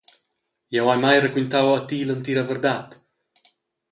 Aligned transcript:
Jeu 0.75 0.85
hai 0.89 0.99
mai 1.03 1.17
raquintau 1.19 1.67
a 1.77 1.79
ti 1.87 1.97
l’entira 2.07 2.43
verdad. 2.51 2.87